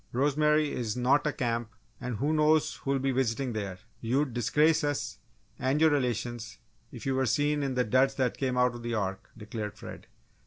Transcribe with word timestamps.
Rosemary 0.13 0.71
is 0.71 0.97
not 0.97 1.27
a 1.27 1.31
camp 1.31 1.69
and 1.99 2.15
who 2.15 2.33
knows 2.33 2.77
who'll 2.77 2.97
be 2.97 3.11
visiting 3.11 3.53
there? 3.53 3.77
You'd 3.99 4.33
disgrace 4.33 4.83
us 4.83 5.19
and 5.59 5.79
your 5.79 5.91
relations 5.91 6.57
if 6.91 7.05
you 7.05 7.13
were 7.13 7.27
seen 7.27 7.61
in 7.61 7.75
the 7.75 7.83
duds 7.83 8.15
that 8.15 8.35
came 8.35 8.57
out 8.57 8.73
of 8.73 8.81
the 8.81 8.95
'Ark'!" 8.95 9.29
declared 9.37 9.77
Fred. 9.77 10.07